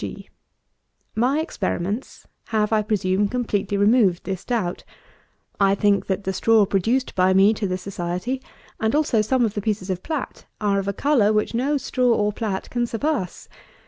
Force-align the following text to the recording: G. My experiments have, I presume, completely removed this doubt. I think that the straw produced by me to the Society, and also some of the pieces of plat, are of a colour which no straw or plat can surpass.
G. 0.03 0.29
My 1.13 1.39
experiments 1.39 2.25
have, 2.45 2.73
I 2.73 2.81
presume, 2.81 3.27
completely 3.27 3.77
removed 3.77 4.23
this 4.23 4.43
doubt. 4.43 4.83
I 5.59 5.75
think 5.75 6.07
that 6.07 6.23
the 6.23 6.33
straw 6.33 6.65
produced 6.65 7.13
by 7.13 7.35
me 7.35 7.53
to 7.53 7.67
the 7.67 7.77
Society, 7.77 8.41
and 8.79 8.95
also 8.95 9.21
some 9.21 9.45
of 9.45 9.53
the 9.53 9.61
pieces 9.61 9.91
of 9.91 10.01
plat, 10.01 10.45
are 10.59 10.79
of 10.79 10.87
a 10.87 10.91
colour 10.93 11.31
which 11.31 11.53
no 11.53 11.77
straw 11.77 12.11
or 12.15 12.33
plat 12.33 12.67
can 12.71 12.87
surpass. 12.87 13.47